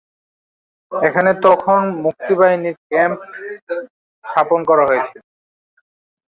[0.91, 3.19] এখানেই তখন মুক্তিবাহিনীর ক্যাম্প
[4.25, 5.19] স্থাপন করা হয়েছিল।